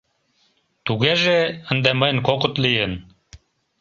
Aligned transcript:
—Тугеже, 0.85 1.39
ынде 1.71 1.91
мыйын 1.99 2.19
кокыт 2.27 2.53
лийын. 2.63 2.93